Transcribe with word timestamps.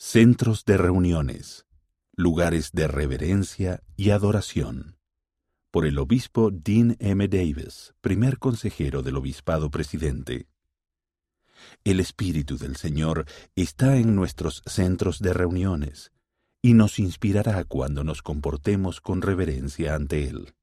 Centros 0.00 0.64
de 0.64 0.76
reuniones, 0.76 1.66
lugares 2.14 2.70
de 2.72 2.86
reverencia 2.86 3.82
y 3.96 4.10
adoración. 4.10 4.96
Por 5.72 5.86
el 5.86 5.98
obispo 5.98 6.52
Dean 6.52 6.96
M. 7.00 7.26
Davis, 7.26 7.94
primer 8.00 8.38
consejero 8.38 9.02
del 9.02 9.16
obispado 9.16 9.72
presidente. 9.72 10.46
El 11.82 11.98
Espíritu 11.98 12.58
del 12.58 12.76
Señor 12.76 13.24
está 13.56 13.96
en 13.96 14.14
nuestros 14.14 14.62
centros 14.66 15.18
de 15.18 15.32
reuniones 15.32 16.12
y 16.62 16.74
nos 16.74 17.00
inspirará 17.00 17.64
cuando 17.64 18.04
nos 18.04 18.22
comportemos 18.22 19.00
con 19.00 19.20
reverencia 19.20 19.96
ante 19.96 20.28
Él. 20.28 20.54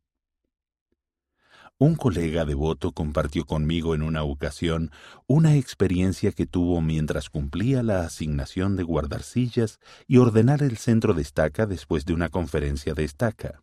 Un 1.77 1.95
colega 1.95 2.45
devoto 2.45 2.93
compartió 2.93 3.43
conmigo 3.45 3.95
en 3.95 4.01
una 4.01 4.23
ocasión 4.23 4.91
una 5.27 5.55
experiencia 5.57 6.31
que 6.31 6.45
tuvo 6.45 6.79
mientras 6.79 7.29
cumplía 7.29 7.83
la 7.83 8.05
asignación 8.05 8.77
de 8.77 8.83
guardar 8.83 9.23
sillas 9.23 9.79
y 10.07 10.17
ordenar 10.17 10.63
el 10.63 10.77
centro 10.77 11.13
de 11.13 11.21
estaca 11.21 11.65
después 11.65 12.05
de 12.05 12.13
una 12.13 12.29
conferencia 12.29 12.93
de 12.93 13.03
estaca. 13.03 13.61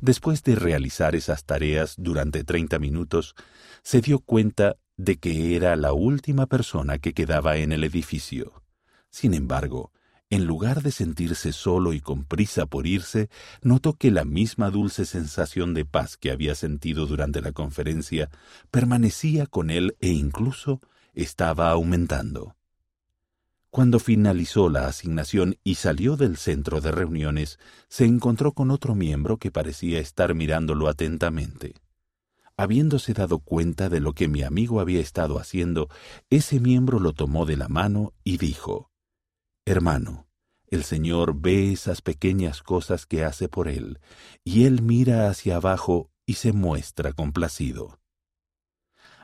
Después 0.00 0.42
de 0.42 0.56
realizar 0.56 1.14
esas 1.14 1.44
tareas 1.44 1.94
durante 1.98 2.42
treinta 2.42 2.80
minutos, 2.80 3.36
se 3.84 4.00
dio 4.00 4.18
cuenta 4.18 4.76
de 4.96 5.18
que 5.18 5.54
era 5.54 5.76
la 5.76 5.92
última 5.92 6.46
persona 6.46 6.98
que 6.98 7.14
quedaba 7.14 7.58
en 7.58 7.70
el 7.70 7.84
edificio. 7.84 8.64
Sin 9.08 9.34
embargo, 9.34 9.92
en 10.32 10.46
lugar 10.46 10.82
de 10.82 10.92
sentirse 10.92 11.52
solo 11.52 11.92
y 11.92 12.00
con 12.00 12.24
prisa 12.24 12.64
por 12.64 12.86
irse, 12.86 13.28
notó 13.60 13.92
que 13.92 14.10
la 14.10 14.24
misma 14.24 14.70
dulce 14.70 15.04
sensación 15.04 15.74
de 15.74 15.84
paz 15.84 16.16
que 16.16 16.30
había 16.30 16.54
sentido 16.54 17.04
durante 17.04 17.42
la 17.42 17.52
conferencia 17.52 18.30
permanecía 18.70 19.44
con 19.44 19.68
él 19.68 19.94
e 20.00 20.08
incluso 20.08 20.80
estaba 21.12 21.70
aumentando. 21.70 22.56
Cuando 23.68 23.98
finalizó 23.98 24.70
la 24.70 24.86
asignación 24.86 25.58
y 25.64 25.74
salió 25.74 26.16
del 26.16 26.38
centro 26.38 26.80
de 26.80 26.92
reuniones, 26.92 27.58
se 27.90 28.06
encontró 28.06 28.52
con 28.52 28.70
otro 28.70 28.94
miembro 28.94 29.36
que 29.36 29.50
parecía 29.50 29.98
estar 29.98 30.34
mirándolo 30.34 30.88
atentamente. 30.88 31.74
Habiéndose 32.56 33.12
dado 33.12 33.38
cuenta 33.38 33.90
de 33.90 34.00
lo 34.00 34.14
que 34.14 34.28
mi 34.28 34.42
amigo 34.44 34.80
había 34.80 35.00
estado 35.00 35.38
haciendo, 35.38 35.90
ese 36.30 36.58
miembro 36.58 37.00
lo 37.00 37.12
tomó 37.12 37.44
de 37.44 37.58
la 37.58 37.68
mano 37.68 38.14
y 38.24 38.38
dijo, 38.38 38.91
Hermano, 39.64 40.26
el 40.66 40.82
Señor 40.82 41.40
ve 41.40 41.72
esas 41.72 42.02
pequeñas 42.02 42.64
cosas 42.64 43.06
que 43.06 43.24
hace 43.24 43.48
por 43.48 43.68
Él, 43.68 44.00
y 44.42 44.64
Él 44.64 44.82
mira 44.82 45.28
hacia 45.28 45.56
abajo 45.56 46.10
y 46.26 46.34
se 46.34 46.52
muestra 46.52 47.12
complacido. 47.12 48.00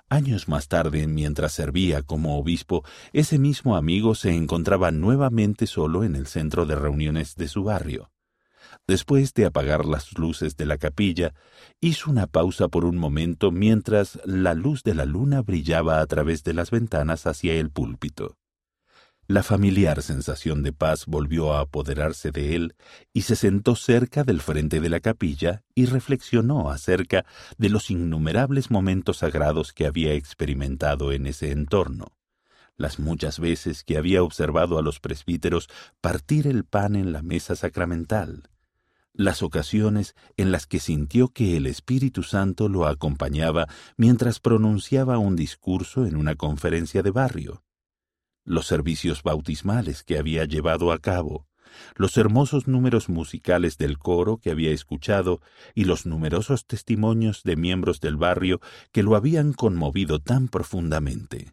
Años 0.09 0.47
más 0.47 0.69
tarde, 0.69 1.09
mientras 1.09 1.53
servía 1.53 2.03
como 2.03 2.39
obispo, 2.39 2.85
ese 3.13 3.39
mismo 3.39 3.77
amigo 3.77 4.15
se 4.15 4.31
encontraba 4.31 4.93
nuevamente 4.93 5.67
solo 5.67 6.05
en 6.05 6.15
el 6.15 6.29
centro 6.29 6.67
de 6.67 6.77
reuniones 6.77 7.35
de 7.35 7.49
su 7.49 7.65
barrio. 7.65 8.13
Después 8.87 9.35
de 9.35 9.45
apagar 9.45 9.87
las 9.87 10.17
luces 10.17 10.57
de 10.57 10.67
la 10.67 10.79
capilla, 10.79 11.35
hizo 11.81 12.11
una 12.13 12.29
pausa 12.29 12.69
por 12.69 12.85
un 12.85 12.97
momento 12.97 13.51
mientras 13.51 14.21
la 14.25 14.55
luz 14.55 14.85
de 14.85 14.95
la 14.95 15.05
luna 15.05 15.43
brillaba 15.43 16.01
a 16.01 16.07
través 16.07 16.45
de 16.45 16.55
las 16.55 16.71
ventanas 16.71 17.27
hacia 17.27 17.55
el 17.55 17.71
púlpito. 17.71 18.37
La 19.31 19.43
familiar 19.43 20.01
sensación 20.01 20.63
de 20.63 20.73
paz 20.73 21.05
volvió 21.05 21.53
a 21.53 21.61
apoderarse 21.61 22.31
de 22.31 22.57
él 22.57 22.77
y 23.13 23.23
se 23.23 23.37
sentó 23.37 23.77
cerca 23.77 24.25
del 24.25 24.41
frente 24.41 24.81
de 24.81 24.89
la 24.89 25.01
capilla 25.01 25.65
y 25.75 25.85
reflexionó 25.85 26.71
acerca 26.71 27.27
de 27.59 27.69
los 27.69 27.91
innumerables 27.91 28.71
momentos 28.71 29.19
sagrados 29.19 29.75
que 29.75 29.85
había 29.85 30.15
experimentado 30.15 31.13
en 31.13 31.27
ese 31.27 31.51
entorno, 31.51 32.17
las 32.79 32.99
muchas 32.99 33.39
veces 33.39 33.85
que 33.85 33.99
había 33.99 34.23
observado 34.23 34.79
a 34.79 34.83
los 34.83 34.99
presbíteros 34.99 35.69
partir 36.01 36.47
el 36.47 36.65
pan 36.65 36.97
en 36.97 37.13
la 37.13 37.21
mesa 37.21 37.55
sacramental, 37.55 38.49
las 39.13 39.43
ocasiones 39.43 40.15
en 40.39 40.53
las 40.53 40.67
que 40.67 40.81
sintió 40.81 41.29
que 41.29 41.59
el 41.59 41.67
Espíritu 41.67 42.23
Santo 42.23 42.71
lo 42.71 42.87
acompañaba 42.87 43.67
mientras 43.99 44.41
pronunciaba 44.41 45.19
un 45.19 45.37
discurso 45.37 46.07
en 46.07 46.17
una 46.17 46.35
conferencia 46.35 47.03
de 47.03 47.11
barrio, 47.11 47.63
los 48.49 48.67
servicios 48.67 49.23
bautismales 49.23 50.03
que 50.03 50.19
había 50.19 50.45
llevado 50.45 50.91
a 50.91 50.99
cabo, 50.99 51.47
los 51.97 52.17
hermosos 52.17 52.67
números 52.67 53.09
musicales 53.09 53.77
del 53.77 53.99
coro 53.99 54.39
que 54.39 54.51
había 54.51 54.71
escuchado 54.71 55.41
y 55.75 55.85
los 55.85 56.07
numerosos 56.07 56.67
testimonios 56.67 57.43
de 57.43 57.57
miembros 57.57 58.01
del 58.01 58.17
barrio 58.17 58.61
que 58.91 59.03
lo 59.03 59.17
habían 59.17 59.53
conmovido 59.53 60.19
tan 60.19 60.49
profundamente. 60.49 61.53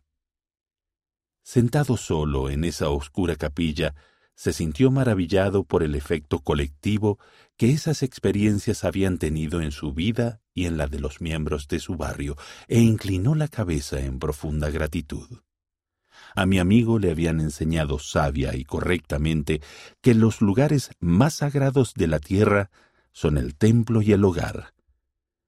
Sentado 1.43 1.97
solo 1.97 2.49
en 2.49 2.63
esa 2.63 2.89
oscura 2.89 3.35
capilla, 3.35 3.93
se 4.33 4.51
sintió 4.51 4.89
maravillado 4.89 5.63
por 5.63 5.83
el 5.83 5.95
efecto 5.95 6.39
colectivo 6.39 7.19
que 7.57 7.71
esas 7.71 8.03
experiencias 8.03 8.83
habían 8.83 9.17
tenido 9.17 9.61
en 9.61 9.71
su 9.71 9.93
vida 9.93 10.41
y 10.53 10.65
en 10.65 10.77
la 10.77 10.87
de 10.87 10.99
los 10.99 11.21
miembros 11.21 11.67
de 11.67 11.79
su 11.79 11.95
barrio, 11.95 12.35
e 12.67 12.79
inclinó 12.79 13.35
la 13.35 13.47
cabeza 13.47 13.99
en 13.99 14.19
profunda 14.19 14.69
gratitud. 14.69 15.39
A 16.35 16.45
mi 16.45 16.59
amigo 16.59 16.99
le 16.99 17.11
habían 17.11 17.39
enseñado 17.39 17.99
sabia 17.99 18.55
y 18.55 18.65
correctamente 18.65 19.61
que 20.01 20.13
los 20.13 20.41
lugares 20.41 20.91
más 20.99 21.35
sagrados 21.35 21.93
de 21.93 22.07
la 22.07 22.19
tierra 22.19 22.71
son 23.11 23.37
el 23.37 23.55
templo 23.55 24.01
y 24.01 24.11
el 24.11 24.23
hogar. 24.25 24.73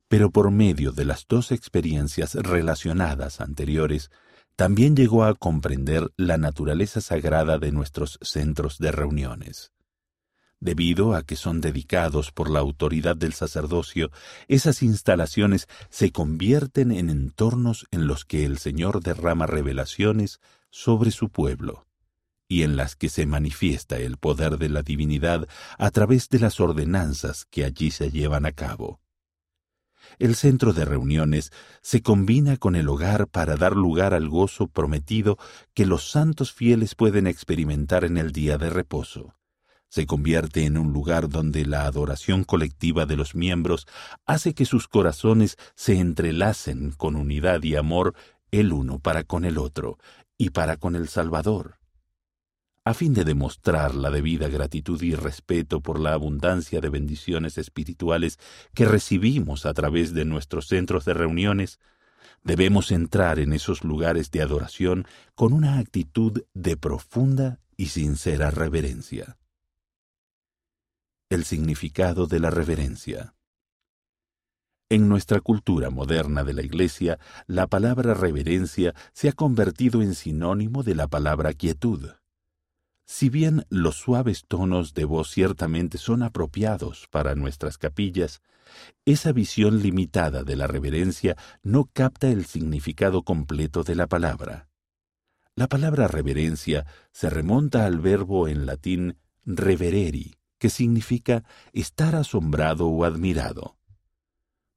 Pero 0.08 0.32
por 0.32 0.52
medio 0.52 0.92
de 0.92 1.06
las 1.06 1.26
dos 1.28 1.52
experiencias 1.52 2.36
relacionadas 2.36 3.42
anteriores, 3.42 4.10
también 4.56 4.96
llegó 4.96 5.24
a 5.24 5.36
comprender 5.36 6.12
la 6.18 6.38
naturaleza 6.38 7.02
sagrada 7.02 7.60
de 7.60 7.72
nuestros 7.72 8.18
centros 8.22 8.80
de 8.80 8.92
reuniones. 8.92 9.72
Debido 10.60 11.14
a 11.14 11.22
que 11.24 11.36
son 11.36 11.62
dedicados 11.62 12.32
por 12.32 12.50
la 12.50 12.60
autoridad 12.60 13.16
del 13.16 13.34
sacerdocio, 13.34 14.10
esas 14.48 14.82
instalaciones 14.82 15.68
se 15.92 16.12
convierten 16.12 16.92
en 16.92 17.12
entornos 17.12 17.86
en 17.92 18.08
los 18.08 18.26
que 18.26 18.46
el 18.46 18.58
Señor 18.58 19.04
derrama 19.04 19.46
revelaciones 19.46 20.40
sobre 20.70 21.12
su 21.12 21.30
pueblo, 21.30 21.88
y 22.48 22.64
en 22.64 22.76
las 22.76 22.96
que 22.96 23.10
se 23.10 23.26
manifiesta 23.26 23.98
el 23.98 24.18
poder 24.18 24.58
de 24.58 24.70
la 24.70 24.82
divinidad 24.82 25.48
a 25.78 25.92
través 25.92 26.30
de 26.30 26.40
las 26.40 26.60
ordenanzas 26.60 27.46
que 27.46 27.66
allí 27.66 27.92
se 27.92 28.12
llevan 28.12 28.46
a 28.46 28.52
cabo. 28.52 29.00
El 30.20 30.36
centro 30.36 30.74
de 30.74 30.86
reuniones 30.86 31.52
se 31.82 32.02
combina 32.02 32.58
con 32.58 32.76
el 32.76 32.88
hogar 32.88 33.28
para 33.28 33.56
dar 33.56 33.76
lugar 33.76 34.14
al 34.14 34.30
gozo 34.30 34.68
prometido 34.68 35.38
que 35.74 35.86
los 35.86 36.10
santos 36.10 36.54
fieles 36.54 36.96
pueden 36.96 37.28
experimentar 37.28 38.04
en 38.06 38.18
el 38.18 38.32
día 38.32 38.58
de 38.58 38.70
reposo. 38.70 39.36
Se 39.90 40.06
convierte 40.06 40.66
en 40.66 40.78
un 40.78 40.92
lugar 40.92 41.30
donde 41.30 41.66
la 41.66 41.86
adoración 41.86 42.44
colectiva 42.44 43.06
de 43.06 43.16
los 43.16 43.36
miembros 43.36 43.88
hace 44.26 44.54
que 44.54 44.66
sus 44.66 44.88
corazones 44.88 45.58
se 45.76 45.98
entrelacen 46.00 46.92
con 46.92 47.16
unidad 47.16 47.64
y 47.64 47.76
amor 47.76 48.14
el 48.52 48.74
uno 48.74 49.00
para 49.00 49.24
con 49.24 49.46
el 49.46 49.58
otro, 49.58 49.98
y 50.38 50.52
para 50.52 50.78
con 50.78 50.96
el 50.96 51.08
Salvador. 51.08 51.80
A 52.84 52.94
fin 52.94 53.14
de 53.14 53.26
demostrar 53.26 53.96
la 53.96 54.10
debida 54.10 54.48
gratitud 54.48 55.02
y 55.02 55.14
respeto 55.14 55.82
por 55.82 56.00
la 56.00 56.14
abundancia 56.14 56.80
de 56.80 56.90
bendiciones 56.90 57.58
espirituales 57.58 58.40
que 58.74 58.86
recibimos 58.86 59.66
a 59.66 59.74
través 59.74 60.14
de 60.14 60.24
nuestros 60.24 60.68
centros 60.68 61.04
de 61.04 61.14
reuniones, 61.14 61.80
debemos 62.44 62.92
entrar 62.92 63.40
en 63.40 63.52
esos 63.52 63.84
lugares 63.84 64.32
de 64.32 64.42
adoración 64.42 65.06
con 65.36 65.52
una 65.52 65.80
actitud 65.80 66.44
de 66.54 66.78
profunda 66.78 67.60
y 67.76 67.88
sincera 67.88 68.52
reverencia. 68.52 69.38
El 71.30 71.44
significado 71.44 72.26
de 72.26 72.40
la 72.40 72.52
reverencia. 72.52 73.37
En 74.90 75.10
nuestra 75.10 75.42
cultura 75.42 75.90
moderna 75.90 76.46
de 76.46 76.54
la 76.54 76.62
Iglesia, 76.62 77.20
la 77.46 77.68
palabra 77.68 78.14
reverencia 78.14 78.96
se 79.12 79.28
ha 79.28 79.34
convertido 79.34 80.02
en 80.02 80.16
sinónimo 80.16 80.82
de 80.82 80.96
la 80.96 81.10
palabra 81.10 81.52
quietud. 81.54 82.12
Si 83.06 83.30
bien 83.30 83.66
los 83.70 83.98
suaves 83.98 84.46
tonos 84.48 84.94
de 84.94 85.04
voz 85.04 85.30
ciertamente 85.30 85.98
son 85.98 86.24
apropiados 86.24 87.08
para 87.12 87.36
nuestras 87.36 87.78
capillas, 87.78 88.42
esa 89.04 89.34
visión 89.34 89.82
limitada 89.82 90.44
de 90.44 90.56
la 90.56 90.68
reverencia 90.68 91.36
no 91.64 91.90
capta 91.92 92.30
el 92.30 92.46
significado 92.46 93.24
completo 93.24 93.84
de 93.84 93.96
la 93.96 94.08
palabra. 94.08 94.70
La 95.56 95.68
palabra 95.68 96.08
reverencia 96.08 96.86
se 97.12 97.30
remonta 97.30 97.86
al 97.86 98.00
verbo 98.00 98.48
en 98.48 98.66
latín 98.66 99.18
revereri, 99.44 100.36
que 100.60 100.70
significa 100.70 101.44
estar 101.74 102.16
asombrado 102.16 102.88
o 102.88 103.04
admirado. 103.04 103.77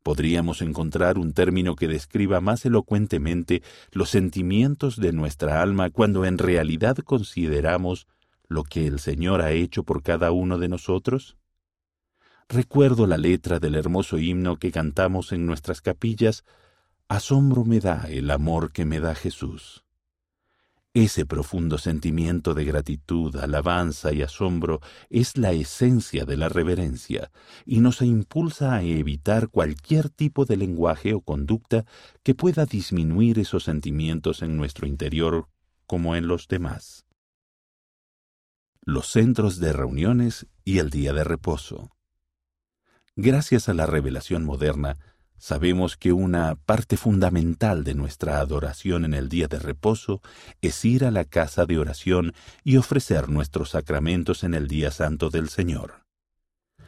Podríamos 0.02 0.62
encontrar 0.62 1.18
un 1.18 1.32
término 1.32 1.76
que 1.76 1.88
describa 1.88 2.40
más 2.40 2.64
elocuentemente 2.64 3.62
los 3.92 4.10
sentimientos 4.10 4.96
de 4.96 5.12
nuestra 5.12 5.60
alma 5.60 5.90
cuando 5.90 6.24
en 6.24 6.38
realidad 6.38 6.96
consideramos 6.96 8.06
lo 8.48 8.64
que 8.64 8.86
el 8.86 8.98
Señor 8.98 9.42
ha 9.42 9.52
hecho 9.52 9.84
por 9.84 10.02
cada 10.02 10.32
uno 10.32 10.58
de 10.58 10.68
nosotros? 10.68 11.36
Recuerdo 12.48 13.06
la 13.06 13.16
letra 13.16 13.60
del 13.60 13.76
hermoso 13.76 14.18
himno 14.18 14.56
que 14.56 14.72
cantamos 14.72 15.32
en 15.32 15.46
nuestras 15.46 15.80
capillas, 15.80 16.44
Asombro 17.08 17.64
me 17.64 17.78
da 17.78 18.06
el 18.08 18.30
amor 18.30 18.72
que 18.72 18.84
me 18.84 18.98
da 19.00 19.14
Jesús. 19.14 19.84
Ese 20.92 21.24
profundo 21.24 21.78
sentimiento 21.78 22.52
de 22.52 22.64
gratitud, 22.64 23.36
alabanza 23.36 24.12
y 24.12 24.22
asombro 24.22 24.80
es 25.08 25.36
la 25.36 25.52
esencia 25.52 26.24
de 26.24 26.36
la 26.36 26.48
reverencia 26.48 27.30
y 27.64 27.78
nos 27.78 28.02
impulsa 28.02 28.74
a 28.74 28.82
evitar 28.82 29.50
cualquier 29.50 30.10
tipo 30.10 30.46
de 30.46 30.56
lenguaje 30.56 31.14
o 31.14 31.20
conducta 31.20 31.84
que 32.24 32.34
pueda 32.34 32.66
disminuir 32.66 33.38
esos 33.38 33.62
sentimientos 33.62 34.42
en 34.42 34.56
nuestro 34.56 34.88
interior 34.88 35.48
como 35.86 36.16
en 36.16 36.26
los 36.26 36.48
demás. 36.48 37.06
Los 38.82 39.12
centros 39.12 39.60
de 39.60 39.72
reuniones 39.72 40.48
y 40.64 40.78
el 40.78 40.90
día 40.90 41.12
de 41.12 41.22
reposo. 41.22 41.92
Gracias 43.14 43.68
a 43.68 43.74
la 43.74 43.86
revelación 43.86 44.44
moderna, 44.44 44.96
Sabemos 45.40 45.96
que 45.96 46.12
una 46.12 46.54
parte 46.54 46.98
fundamental 46.98 47.82
de 47.82 47.94
nuestra 47.94 48.40
adoración 48.40 49.06
en 49.06 49.14
el 49.14 49.30
día 49.30 49.48
de 49.48 49.58
reposo 49.58 50.20
es 50.60 50.84
ir 50.84 51.02
a 51.02 51.10
la 51.10 51.24
casa 51.24 51.64
de 51.64 51.78
oración 51.78 52.34
y 52.62 52.76
ofrecer 52.76 53.30
nuestros 53.30 53.70
sacramentos 53.70 54.44
en 54.44 54.52
el 54.52 54.68
día 54.68 54.90
santo 54.90 55.30
del 55.30 55.48
Señor. 55.48 56.04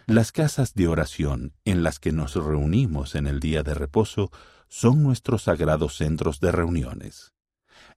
Las 0.04 0.32
casas 0.32 0.74
de 0.74 0.86
oración 0.86 1.54
en 1.64 1.82
las 1.82 1.98
que 1.98 2.12
nos 2.12 2.34
reunimos 2.34 3.14
en 3.14 3.26
el 3.26 3.40
día 3.40 3.62
de 3.62 3.72
reposo 3.72 4.30
son 4.68 5.02
nuestros 5.02 5.44
sagrados 5.44 5.96
centros 5.96 6.38
de 6.38 6.52
reuniones. 6.52 7.32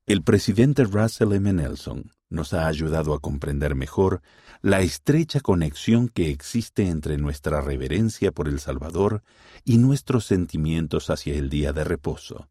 El 0.05 0.23
presidente 0.23 0.85
Russell 0.85 1.33
M. 1.33 1.51
Nelson 1.51 2.14
nos 2.29 2.53
ha 2.53 2.67
ayudado 2.67 3.13
a 3.13 3.19
comprender 3.19 3.75
mejor 3.75 4.21
la 4.61 4.81
estrecha 4.81 5.39
conexión 5.39 6.09
que 6.09 6.31
existe 6.31 6.87
entre 6.87 7.17
nuestra 7.17 7.61
reverencia 7.61 8.31
por 8.31 8.47
el 8.47 8.59
Salvador 8.59 9.23
y 9.63 9.77
nuestros 9.77 10.25
sentimientos 10.25 11.09
hacia 11.09 11.35
el 11.35 11.49
día 11.49 11.71
de 11.73 11.83
reposo. 11.83 12.49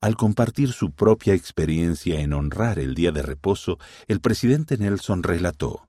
Al 0.00 0.16
compartir 0.16 0.72
su 0.72 0.92
propia 0.92 1.34
experiencia 1.34 2.20
en 2.20 2.32
honrar 2.32 2.78
el 2.78 2.94
día 2.94 3.12
de 3.12 3.22
reposo, 3.22 3.78
el 4.06 4.20
presidente 4.20 4.76
Nelson 4.76 5.22
relató, 5.22 5.88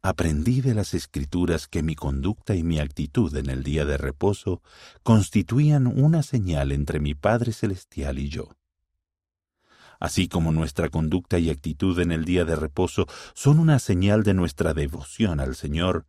Aprendí 0.00 0.60
de 0.60 0.74
las 0.74 0.92
escrituras 0.92 1.66
que 1.66 1.82
mi 1.82 1.94
conducta 1.94 2.54
y 2.54 2.62
mi 2.62 2.78
actitud 2.78 3.34
en 3.36 3.48
el 3.48 3.62
día 3.62 3.84
de 3.86 3.96
reposo 3.96 4.62
constituían 5.02 5.86
una 5.86 6.22
señal 6.22 6.72
entre 6.72 7.00
mi 7.00 7.14
Padre 7.14 7.52
Celestial 7.52 8.18
y 8.18 8.28
yo 8.28 8.50
así 10.04 10.28
como 10.28 10.52
nuestra 10.52 10.90
conducta 10.90 11.38
y 11.38 11.48
actitud 11.48 11.98
en 11.98 12.12
el 12.12 12.26
día 12.26 12.44
de 12.44 12.56
reposo 12.56 13.06
son 13.32 13.58
una 13.58 13.78
señal 13.78 14.22
de 14.22 14.34
nuestra 14.34 14.74
devoción 14.74 15.40
al 15.40 15.56
Señor, 15.56 16.06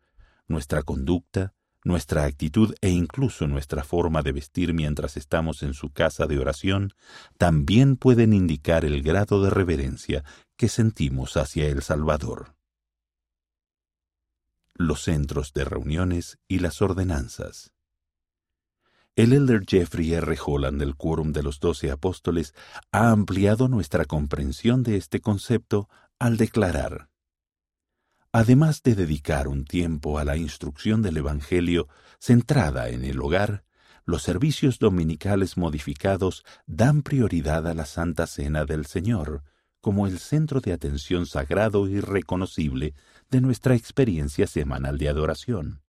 nuestra 0.48 0.84
conducta, 0.84 1.54
nuestra 1.86 2.26
actitud 2.26 2.76
e 2.82 2.90
incluso 2.90 3.48
nuestra 3.48 3.86
forma 3.86 4.22
de 4.22 4.34
vestir 4.34 4.74
mientras 4.74 5.16
estamos 5.16 5.64
en 5.64 5.74
su 5.74 5.92
casa 5.92 6.26
de 6.26 6.40
oración 6.40 6.94
también 7.38 7.96
pueden 7.96 8.34
indicar 8.34 8.84
el 8.84 9.02
grado 9.02 9.42
de 9.42 9.50
reverencia 9.50 10.26
que 10.58 10.68
sentimos 10.68 11.38
hacia 11.38 11.68
el 11.68 11.82
Salvador. 11.82 12.56
Los 14.74 15.04
centros 15.04 15.54
de 15.54 15.64
reuniones 15.64 16.38
y 16.50 16.60
las 16.60 16.82
ordenanzas. 16.82 17.75
El 19.16 19.32
elder 19.32 19.64
Jeffrey 19.66 20.14
R. 20.14 20.38
Holland 20.46 20.78
del 20.78 20.98
Quórum 20.98 21.32
de 21.32 21.42
los 21.42 21.62
Doce 21.62 21.90
Apóstoles 21.90 22.54
ha 22.92 23.12
ampliado 23.12 23.70
nuestra 23.70 24.04
comprensión 24.04 24.84
de 24.84 24.98
este 24.98 25.22
concepto 25.22 25.88
al 26.20 26.36
declarar 26.36 27.10
Además 28.34 28.84
de 28.84 28.96
dedicar 28.96 29.48
un 29.48 29.64
tiempo 29.64 30.20
a 30.20 30.26
la 30.26 30.36
instrucción 30.36 31.02
del 31.02 31.16
Evangelio 31.16 31.88
centrada 32.20 32.90
en 32.90 33.06
el 33.06 33.22
hogar, 33.22 33.64
los 34.04 34.22
servicios 34.22 34.80
dominicales 34.80 35.56
modificados 35.56 36.44
dan 36.68 37.02
prioridad 37.02 37.66
a 37.70 37.74
la 37.74 37.86
Santa 37.86 38.28
Cena 38.28 38.66
del 38.66 38.86
Señor 38.86 39.44
como 39.80 40.08
el 40.08 40.20
centro 40.20 40.60
de 40.60 40.74
atención 40.74 41.26
sagrado 41.26 41.88
y 41.88 42.02
reconocible 42.02 42.96
de 43.30 43.40
nuestra 43.40 43.76
experiencia 43.76 44.46
semanal 44.46 44.98
de 44.98 45.08
adoración 45.08 45.85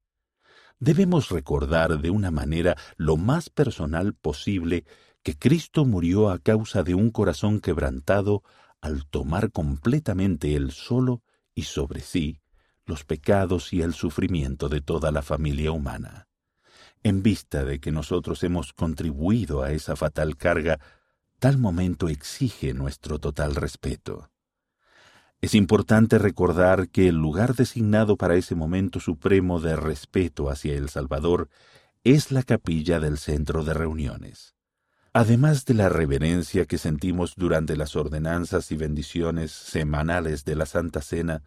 debemos 0.78 1.28
recordar 1.30 2.00
de 2.00 2.10
una 2.10 2.30
manera 2.30 2.76
lo 2.96 3.16
más 3.16 3.50
personal 3.50 4.14
posible 4.14 4.84
que 5.22 5.36
Cristo 5.36 5.84
murió 5.84 6.30
a 6.30 6.38
causa 6.38 6.82
de 6.82 6.94
un 6.94 7.10
corazón 7.10 7.60
quebrantado 7.60 8.42
al 8.80 9.06
tomar 9.06 9.50
completamente 9.50 10.54
él 10.54 10.70
solo 10.70 11.22
y 11.54 11.62
sobre 11.62 12.00
sí 12.00 12.40
los 12.84 13.04
pecados 13.04 13.72
y 13.72 13.82
el 13.82 13.94
sufrimiento 13.94 14.68
de 14.68 14.80
toda 14.80 15.10
la 15.10 15.22
familia 15.22 15.72
humana. 15.72 16.28
En 17.02 17.22
vista 17.22 17.64
de 17.64 17.80
que 17.80 17.90
nosotros 17.90 18.42
hemos 18.44 18.72
contribuido 18.72 19.62
a 19.62 19.72
esa 19.72 19.96
fatal 19.96 20.36
carga, 20.36 20.78
tal 21.38 21.58
momento 21.58 22.08
exige 22.08 22.72
nuestro 22.74 23.18
total 23.18 23.56
respeto. 23.56 24.30
Es 25.42 25.54
importante 25.54 26.18
recordar 26.18 26.88
que 26.88 27.08
el 27.08 27.16
lugar 27.16 27.54
designado 27.54 28.16
para 28.16 28.36
ese 28.36 28.54
momento 28.54 29.00
supremo 29.00 29.60
de 29.60 29.76
respeto 29.76 30.48
hacia 30.48 30.74
el 30.74 30.88
Salvador 30.88 31.50
es 32.04 32.32
la 32.32 32.42
capilla 32.42 33.00
del 33.00 33.18
centro 33.18 33.62
de 33.62 33.74
reuniones. 33.74 34.54
Además 35.12 35.64
de 35.66 35.74
la 35.74 35.88
reverencia 35.88 36.64
que 36.64 36.78
sentimos 36.78 37.34
durante 37.36 37.76
las 37.76 37.96
ordenanzas 37.96 38.70
y 38.72 38.76
bendiciones 38.76 39.52
semanales 39.52 40.44
de 40.44 40.56
la 40.56 40.66
Santa 40.66 41.02
Cena, 41.02 41.42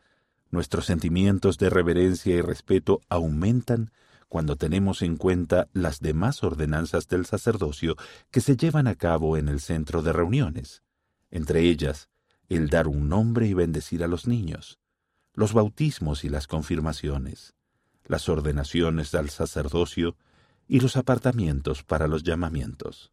nuestros 0.51 0.85
sentimientos 0.85 1.57
de 1.57 1.69
reverencia 1.69 2.35
y 2.35 2.41
respeto 2.41 3.01
aumentan 3.09 3.91
cuando 4.27 4.55
tenemos 4.55 5.01
en 5.01 5.17
cuenta 5.17 5.67
las 5.73 5.99
demás 5.99 6.43
ordenanzas 6.43 7.07
del 7.07 7.25
sacerdocio 7.25 7.95
que 8.29 8.41
se 8.41 8.55
llevan 8.55 8.87
a 8.87 8.95
cabo 8.95 9.37
en 9.37 9.49
el 9.49 9.59
centro 9.59 10.03
de 10.03 10.13
reuniones, 10.13 10.83
entre 11.31 11.61
ellas 11.61 12.09
el 12.49 12.69
dar 12.69 12.87
un 12.87 13.07
nombre 13.07 13.47
y 13.47 13.53
bendecir 13.53 14.03
a 14.03 14.07
los 14.07 14.27
niños, 14.27 14.79
los 15.33 15.53
bautismos 15.53 16.23
y 16.23 16.29
las 16.29 16.47
confirmaciones, 16.47 17.53
las 18.05 18.27
ordenaciones 18.27 19.13
al 19.15 19.29
sacerdocio 19.29 20.17
y 20.67 20.79
los 20.79 20.97
apartamientos 20.97 21.83
para 21.83 22.07
los 22.07 22.23
llamamientos. 22.23 23.11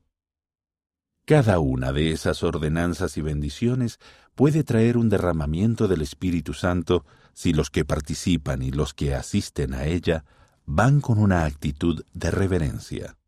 Cada 1.26 1.58
una 1.58 1.92
de 1.92 2.12
esas 2.12 2.42
ordenanzas 2.42 3.16
y 3.16 3.22
bendiciones 3.22 3.98
puede 4.34 4.62
traer 4.64 4.96
un 4.96 5.08
derramamiento 5.08 5.88
del 5.88 6.02
Espíritu 6.02 6.54
Santo 6.54 7.04
si 7.32 7.52
los 7.52 7.68
que 7.68 7.84
participan 7.84 8.62
y 8.62 8.70
los 8.70 8.94
que 8.94 9.14
asisten 9.14 9.74
a 9.74 9.86
ella 9.86 10.24
van 10.64 11.00
con 11.00 11.18
una 11.18 11.44
actitud 11.44 12.04
de 12.14 12.30
reverencia. 12.30 13.18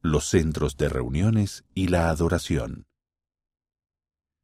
Los 0.00 0.28
centros 0.28 0.76
de 0.76 0.88
reuniones 0.88 1.64
y 1.74 1.88
la 1.88 2.08
adoración. 2.08 2.86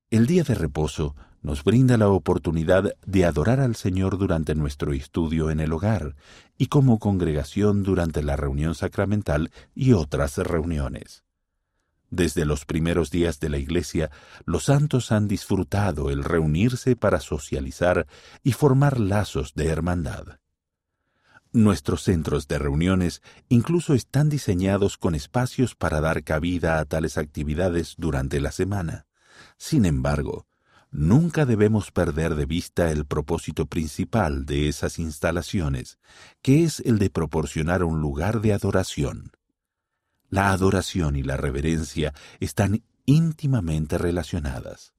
El 0.08 0.26
día 0.29 0.44
de 0.44 0.55
reposo 0.55 1.17
nos 1.43 1.64
brinda 1.64 1.97
la 1.97 2.08
oportunidad 2.08 2.94
de 3.05 3.25
adorar 3.25 3.59
al 3.59 3.75
Señor 3.75 4.19
durante 4.19 4.54
nuestro 4.54 4.92
estudio 4.92 5.50
en 5.50 5.59
el 5.59 5.73
hogar 5.73 6.14
y 6.57 6.69
como 6.69 7.00
congregación 7.00 7.83
durante 7.83 8.23
la 8.23 8.37
reunión 8.37 8.76
sacramental 8.76 9.50
y 9.75 9.95
otras 9.95 10.38
reuniones. 10.38 11.25
Desde 12.09 12.45
los 12.45 12.66
primeros 12.66 13.11
días 13.11 13.40
de 13.40 13.49
la 13.49 13.59
Iglesia, 13.59 14.12
los 14.45 14.66
santos 14.66 15.11
han 15.11 15.26
disfrutado 15.26 16.09
el 16.11 16.23
reunirse 16.23 16.95
para 16.95 17.19
socializar 17.19 18.07
y 18.45 18.52
formar 18.52 19.00
lazos 19.00 19.54
de 19.54 19.66
hermandad. 19.66 20.38
Nuestros 21.52 22.02
centros 22.02 22.47
de 22.47 22.61
reuniones 22.61 23.23
incluso 23.49 23.92
están 23.92 24.28
diseñados 24.28 24.99
con 24.99 25.16
espacios 25.16 25.75
para 25.75 26.00
dar 26.00 26.23
cabida 26.23 26.78
a 26.78 26.85
tales 26.85 27.19
actividades 27.19 27.97
durante 27.99 28.40
la 28.40 28.52
semana. 28.52 29.07
Sin 29.59 29.85
embargo, 29.85 30.47
nunca 30.91 31.47
debemos 31.47 31.91
perder 31.91 32.35
de 32.35 32.47
vista 32.47 32.91
el 32.91 33.07
propósito 33.07 33.67
principal 33.67 34.47
de 34.47 34.69
esas 34.69 34.99
instalaciones, 34.99 35.99
que 36.43 36.65
es 36.65 36.81
el 36.81 36.99
de 36.99 37.11
proporcionar 37.11 37.85
un 37.85 38.01
lugar 38.01 38.41
de 38.41 38.53
adoración. 38.53 39.33
La 40.29 40.51
adoración 40.51 41.17
y 41.17 41.23
la 41.23 41.37
reverencia 41.37 42.13
están 42.41 42.83
íntimamente 43.05 43.97
relacionadas. 43.97 44.93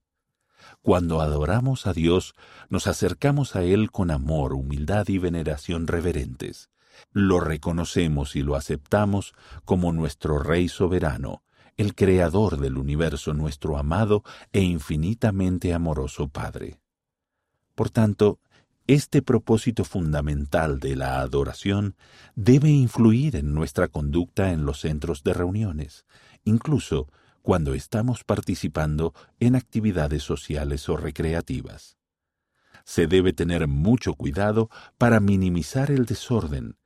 Cuando 0.82 1.22
adoramos 1.22 1.86
a 1.86 1.94
Dios, 1.94 2.34
nos 2.70 2.88
acercamos 2.88 3.56
a 3.56 3.64
Él 3.64 3.92
con 3.92 4.12
amor, 4.12 4.54
humildad 4.54 5.08
y 5.10 5.18
veneración 5.18 5.88
reverentes. 5.88 6.70
Lo 7.12 7.40
reconocemos 7.40 8.36
y 8.36 8.42
lo 8.42 8.56
aceptamos 8.56 9.34
como 9.66 9.92
nuestro 9.92 10.40
Rey 10.40 10.68
soberano, 10.68 11.44
el 11.77 11.96
Creador 11.96 12.60
del 12.60 12.77
universo, 12.77 13.34
nuestro 13.34 13.77
amado 13.77 14.24
e 14.51 14.62
infinitamente 14.62 15.74
amoroso 15.74 16.27
Padre. 16.27 16.79
Por 17.75 17.91
tanto, 17.91 18.39
este 18.88 19.22
propósito 19.22 19.84
fundamental 19.84 20.79
de 20.79 20.96
la 20.96 21.19
adoración 21.19 21.96
debe 22.36 22.69
influir 22.69 23.36
en 23.36 23.53
nuestra 23.53 23.89
conducta 23.89 24.51
en 24.51 24.65
los 24.65 24.79
centros 24.79 25.24
de 25.24 25.34
reuniones, 25.34 26.05
incluso 26.46 27.07
cuando 27.41 27.74
estamos 27.74 28.24
participando 28.24 29.13
en 29.39 29.55
actividades 29.55 30.24
sociales 30.24 30.89
o 30.89 30.98
recreativas. 30.98 31.98
Se 32.86 33.07
debe 33.07 33.34
tener 33.34 33.67
mucho 33.67 34.13
cuidado 34.13 34.69
para 34.98 35.19
minimizar 35.19 35.91
el 35.91 36.05
desorden, 36.05 36.77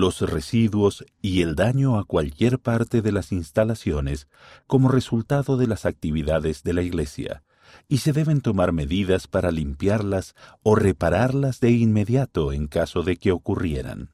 los 0.00 0.20
residuos 0.20 1.04
y 1.20 1.42
el 1.42 1.54
daño 1.54 1.98
a 1.98 2.04
cualquier 2.04 2.58
parte 2.58 3.02
de 3.02 3.12
las 3.12 3.32
instalaciones 3.32 4.28
como 4.66 4.88
resultado 4.88 5.56
de 5.56 5.66
las 5.66 5.86
actividades 5.86 6.62
de 6.62 6.72
la 6.74 6.82
Iglesia, 6.82 7.42
y 7.88 7.98
se 7.98 8.12
deben 8.12 8.40
tomar 8.40 8.72
medidas 8.72 9.26
para 9.26 9.50
limpiarlas 9.50 10.34
o 10.62 10.74
repararlas 10.74 11.60
de 11.60 11.70
inmediato 11.70 12.52
en 12.52 12.66
caso 12.66 13.02
de 13.02 13.16
que 13.16 13.32
ocurrieran. 13.32 14.10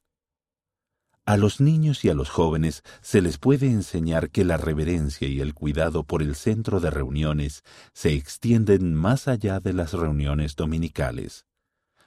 A 1.27 1.37
los 1.37 1.61
niños 1.61 2.05
y 2.05 2.09
a 2.09 2.15
los 2.15 2.31
jóvenes 2.31 2.83
se 3.03 3.21
les 3.23 3.39
puede 3.39 3.67
enseñar 3.67 4.31
que 4.31 4.45
la 4.45 4.57
reverencia 4.57 5.29
y 5.29 5.41
el 5.41 5.55
cuidado 5.55 6.03
por 6.03 6.23
el 6.23 6.35
centro 6.35 6.81
de 6.81 6.91
reuniones 6.91 7.63
se 7.93 8.15
extienden 8.15 8.95
más 8.95 9.29
allá 9.29 9.61
de 9.61 9.73
las 9.73 9.93
reuniones 9.93 10.57
dominicales. 10.57 11.47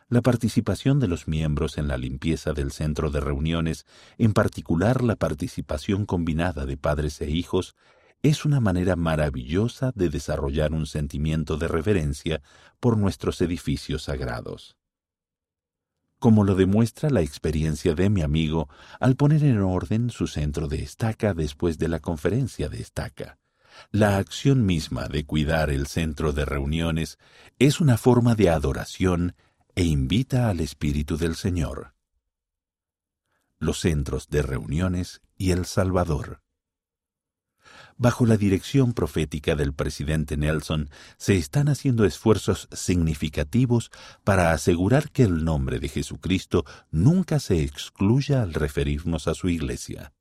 La 0.10 0.22
participación 0.22 1.00
de 1.00 1.08
los 1.08 1.28
miembros 1.28 1.78
en 1.78 1.88
la 1.88 1.98
limpieza 1.98 2.54
del 2.54 2.72
centro 2.72 3.10
de 3.10 3.20
reuniones, 3.20 3.86
en 4.18 4.34
particular 4.34 5.04
la 5.04 5.16
participación 5.16 6.06
combinada 6.06 6.66
de 6.66 6.78
padres 6.78 7.20
e 7.22 7.30
hijos, 7.30 7.76
es 8.22 8.46
una 8.46 8.60
manera 8.60 8.96
maravillosa 8.96 9.92
de 9.96 10.10
desarrollar 10.10 10.72
un 10.72 10.86
sentimiento 10.86 11.58
de 11.58 11.68
reverencia 11.68 12.42
por 12.80 12.98
nuestros 12.98 13.42
edificios 13.42 14.04
sagrados 14.04 14.78
como 16.24 16.46
lo 16.46 16.56
demuestra 16.56 17.10
la 17.10 17.20
experiencia 17.20 17.96
de 17.96 18.10
mi 18.10 18.22
amigo 18.22 18.70
al 19.02 19.18
poner 19.18 19.44
en 19.44 19.60
orden 19.60 20.10
su 20.10 20.28
centro 20.28 20.70
de 20.70 20.82
estaca 20.82 21.34
después 21.34 21.78
de 21.78 21.90
la 21.90 22.00
conferencia 22.00 22.70
de 22.70 22.80
estaca. 22.80 23.40
La 23.92 24.16
acción 24.16 24.66
misma 24.66 25.10
de 25.10 25.26
cuidar 25.26 25.70
el 25.70 25.86
centro 25.86 26.32
de 26.32 26.46
reuniones 26.46 27.18
es 27.60 27.82
una 27.82 27.98
forma 27.98 28.36
de 28.36 28.50
adoración 28.50 29.36
e 29.76 29.84
invita 29.84 30.50
al 30.50 30.60
Espíritu 30.60 31.18
del 31.18 31.36
Señor. 31.36 31.94
Los 33.60 33.80
centros 33.80 34.30
de 34.30 34.42
reuniones 34.42 35.22
y 35.38 35.52
el 35.52 35.66
Salvador 35.66 36.44
bajo 37.98 38.26
la 38.26 38.38
dirección 38.38 38.94
profética 38.94 39.56
del 39.56 39.74
presidente 39.74 40.38
Nelson, 40.38 40.90
se 41.18 41.38
están 41.38 41.70
haciendo 41.70 42.06
esfuerzos 42.06 42.68
significativos 42.72 43.92
para 44.24 44.52
asegurar 44.52 45.12
que 45.12 45.24
el 45.24 45.44
nombre 45.44 45.80
de 45.80 45.90
Jesucristo 45.90 46.66
nunca 46.92 47.40
se 47.40 47.64
excluya 47.64 48.42
al 48.42 48.54
referirnos 48.54 49.28
a 49.28 49.34
su 49.34 49.50
iglesia. 49.50 50.14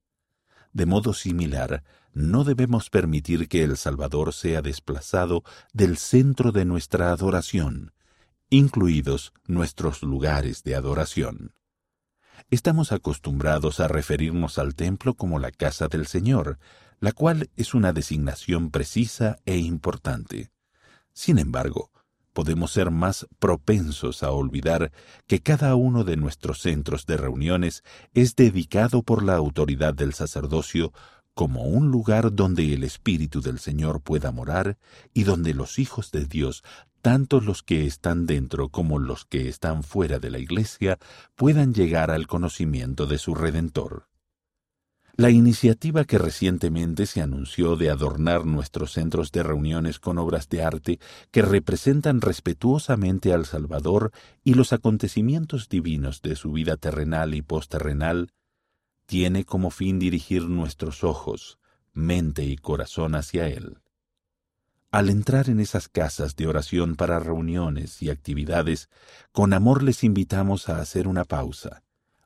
De 0.73 0.87
modo 0.87 1.13
similar, 1.13 1.83
no 2.15 2.45
debemos 2.45 2.91
permitir 2.91 3.49
que 3.49 3.63
el 3.63 3.77
Salvador 3.77 4.33
sea 4.33 4.63
desplazado 4.63 5.45
del 5.73 5.97
centro 5.97 6.53
de 6.53 6.65
nuestra 6.65 7.11
adoración, 7.11 7.93
incluidos 8.53 9.33
nuestros 9.47 10.03
lugares 10.03 10.63
de 10.63 10.75
adoración. 10.75 11.55
Estamos 12.51 12.93
acostumbrados 12.93 13.81
a 13.81 13.89
referirnos 13.89 14.59
al 14.59 14.75
templo 14.75 15.15
como 15.15 15.39
la 15.39 15.51
casa 15.51 15.89
del 15.89 16.07
Señor, 16.07 16.59
la 17.01 17.13
cual 17.13 17.49
es 17.57 17.73
una 17.73 17.95
designación 17.95 18.71
precisa 18.71 19.39
e 19.47 19.57
importante. 19.57 20.51
Sin 21.15 21.39
embargo, 21.39 21.91
podemos 22.35 22.73
ser 22.73 22.91
más 22.91 23.27
propensos 23.39 24.23
a 24.23 24.33
olvidar 24.33 24.93
que 25.27 25.41
cada 25.41 25.75
uno 25.75 26.05
de 26.05 26.19
nuestros 26.19 26.61
centros 26.61 27.07
de 27.07 27.17
reuniones 27.17 27.83
es 28.13 28.37
dedicado 28.37 29.03
por 29.03 29.23
la 29.23 29.37
autoridad 29.37 29.95
del 29.95 30.13
sacerdocio 30.13 30.93
como 31.33 31.63
un 31.63 31.91
lugar 31.91 32.35
donde 32.35 32.75
el 32.75 32.85
Espíritu 32.85 33.41
del 33.41 33.59
Señor 33.59 34.03
pueda 34.03 34.31
morar 34.31 34.77
y 35.15 35.25
donde 35.25 35.55
los 35.55 35.79
hijos 35.79 36.11
de 36.11 36.27
Dios, 36.27 36.63
tanto 37.03 37.41
los 37.41 37.63
que 37.63 37.85
están 37.85 38.27
dentro 38.27 38.69
como 38.69 38.99
los 38.99 39.25
que 39.25 39.49
están 39.49 39.83
fuera 39.83 40.21
de 40.21 40.31
la 40.31 40.39
Iglesia, 40.39 40.99
puedan 41.35 41.75
llegar 41.75 42.13
al 42.13 42.29
conocimiento 42.29 43.07
de 43.07 43.19
su 43.19 43.35
Redentor. 43.35 44.09
La 45.15 45.29
iniciativa 45.29 46.05
que 46.05 46.17
recientemente 46.17 47.05
se 47.05 47.21
anunció 47.21 47.77
de 47.77 47.91
adornar 47.91 48.47
nuestros 48.47 48.93
centros 48.93 49.31
de 49.31 49.43
reuniones 49.43 49.99
con 49.99 50.17
obras 50.17 50.49
de 50.49 50.63
arte 50.63 51.01
que 51.31 51.43
representan 51.43 52.23
respetuosamente 52.23 53.35
al 53.35 53.45
Salvador 53.45 54.11
y 54.43 54.55
los 54.55 54.73
acontecimientos 54.73 55.69
divinos 55.69 56.23
de 56.23 56.35
su 56.35 56.53
vida 56.53 56.79
terrenal 56.79 57.35
y 57.35 57.43
posterrenal, 57.43 58.33
tiene 59.05 59.45
como 59.45 59.71
fin 59.71 59.99
dirigir 59.99 60.45
nuestros 60.45 61.05
ojos, 61.05 61.59
mente 61.93 62.45
y 62.45 62.57
corazón 62.57 63.15
hacia 63.15 63.49
Él. 63.49 63.82
Al 64.93 65.09
entrar 65.09 65.49
en 65.49 65.59
esas 65.59 65.89
casas 65.89 66.37
de 66.37 66.47
oración 66.47 66.97
para 66.97 67.19
reuniones 67.19 68.03
y 68.03 68.11
actividades, 68.11 68.91
con 69.33 69.55
amor 69.55 69.83
les 69.83 70.05
invitamos 70.05 70.69
a 70.69 70.81
hacer 70.81 71.09
una 71.09 71.25
pausa, 71.25 71.83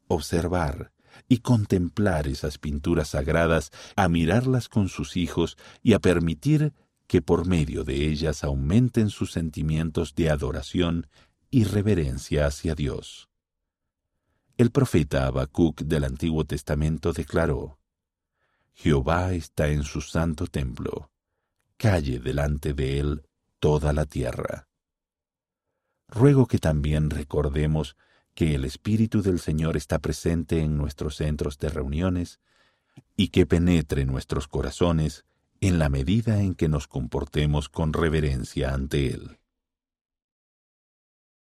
observar, 0.09 0.93
y 1.29 1.39
contemplar 1.39 2.27
esas 2.27 2.59
pinturas 2.59 3.11
sagradas, 3.11 3.71
a 3.95 4.09
mirarlas 4.09 4.69
con 4.69 4.89
sus 4.89 5.17
hijos 5.17 5.57
y 5.81 5.93
a 5.93 6.01
permitir 6.01 6.75
que 7.07 7.23
por 7.23 7.47
medio 7.47 7.85
de 7.85 8.09
ellas 8.09 8.43
aumenten 8.43 9.11
sus 9.11 9.31
sentimientos 9.31 10.17
de 10.17 10.29
adoración 10.29 11.07
y 11.51 11.63
reverencia 11.65 12.47
hacia 12.47 12.75
Dios. 12.75 13.29
El 14.57 14.73
profeta 14.73 15.29
Habacuc 15.29 15.83
del 15.83 16.03
Antiguo 16.03 16.45
Testamento 16.45 17.13
declaró, 17.13 17.79
Jehová 18.75 19.35
está 19.35 19.69
en 19.69 19.85
su 19.85 20.01
santo 20.01 20.49
templo, 20.49 21.13
calle 21.77 22.19
delante 22.19 22.73
de 22.75 22.99
él 22.99 23.23
toda 23.59 23.93
la 23.93 24.05
tierra. 24.07 24.69
Ruego 26.09 26.47
que 26.47 26.59
también 26.59 27.11
recordemos 27.11 27.97
que 28.35 28.55
el 28.55 28.65
Espíritu 28.65 29.23
del 29.23 29.41
Señor 29.41 29.77
está 29.77 29.99
presente 29.99 30.61
en 30.61 30.77
nuestros 30.77 31.17
centros 31.17 31.59
de 31.59 31.69
reuniones 31.69 32.41
y 33.17 33.29
que 33.29 33.47
penetre 33.47 34.05
nuestros 34.05 34.47
corazones 34.47 35.25
en 35.61 35.79
la 35.79 35.89
medida 35.89 36.41
en 36.43 36.55
que 36.55 36.69
nos 36.69 36.87
comportemos 36.87 37.69
con 37.69 37.93
reverencia 37.93 38.75
ante 38.75 39.09
Él. 39.09 39.39